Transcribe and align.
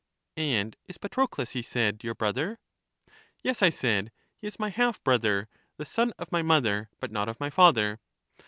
And 0.37 0.75
is 0.89 0.97
Patrocles, 0.97 1.51
he 1.51 1.61
said, 1.61 2.03
your 2.03 2.15
brother? 2.15 2.57
Yes, 3.43 3.61
I 3.61 3.69
said, 3.69 4.11
he 4.35 4.47
is 4.47 4.57
my 4.57 4.69
half 4.69 5.03
brother, 5.03 5.47
the 5.77 5.85
son 5.85 6.11
of 6.17 6.31
my 6.31 6.41
mother, 6.41 6.89
but 6.99 7.11
not 7.11 7.29
of 7.29 7.39
my 7.39 7.51
father. 7.51 7.99